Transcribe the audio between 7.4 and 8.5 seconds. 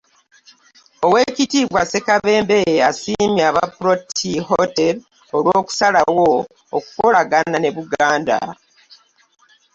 ne Buganda.